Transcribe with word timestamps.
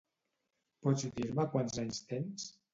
Pots 0.87 1.05
dir-me 1.19 1.47
quants 1.53 1.81
anys 1.87 2.05
tens? 2.11 2.53